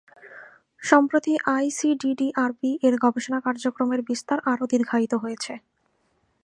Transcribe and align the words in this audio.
সম্প্রতি 0.81 1.33
I 1.55 1.65
C 1.77 1.89
D 2.01 2.11
D 2.19 2.27
R 2.35 2.51
বি-এর 2.59 2.95
গবেষণা 3.03 3.39
কার্যক্রমের 3.45 4.01
বিস্তার 4.09 4.39
আরও 4.51 4.65
দীর্ঘায়িত 4.71 5.13
হয়েছে। 5.23 5.53